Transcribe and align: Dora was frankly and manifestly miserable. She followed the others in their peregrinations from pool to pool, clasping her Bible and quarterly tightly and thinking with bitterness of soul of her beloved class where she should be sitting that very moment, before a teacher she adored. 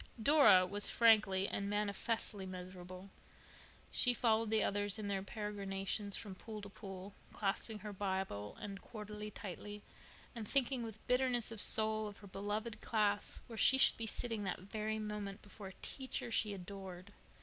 Dora 0.19 0.65
was 0.65 0.89
frankly 0.89 1.47
and 1.47 1.69
manifestly 1.69 2.47
miserable. 2.47 3.11
She 3.91 4.15
followed 4.15 4.49
the 4.49 4.63
others 4.63 4.97
in 4.97 5.07
their 5.07 5.21
peregrinations 5.21 6.15
from 6.15 6.33
pool 6.33 6.59
to 6.63 6.69
pool, 6.69 7.13
clasping 7.33 7.77
her 7.85 7.93
Bible 7.93 8.57
and 8.59 8.81
quarterly 8.81 9.29
tightly 9.29 9.83
and 10.33 10.47
thinking 10.47 10.81
with 10.81 11.05
bitterness 11.05 11.51
of 11.51 11.61
soul 11.61 12.07
of 12.07 12.17
her 12.17 12.27
beloved 12.27 12.81
class 12.81 13.43
where 13.45 13.57
she 13.57 13.77
should 13.77 13.97
be 13.97 14.07
sitting 14.07 14.43
that 14.43 14.61
very 14.61 14.97
moment, 14.97 15.43
before 15.43 15.67
a 15.67 15.73
teacher 15.83 16.31
she 16.31 16.51
adored. 16.51 17.13